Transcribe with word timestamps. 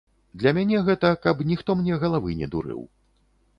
Для 0.43 0.53
мяне 0.57 0.79
гэта, 0.87 1.11
каб 1.27 1.45
ніхто 1.51 1.77
мне 1.83 2.01
галавы 2.07 2.37
не 2.43 2.51
дурыў. 2.57 2.83